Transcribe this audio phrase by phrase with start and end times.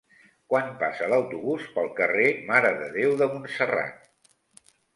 [0.53, 4.13] Quan passa l'autobús pel carrer Mare de Déu de Montserrat?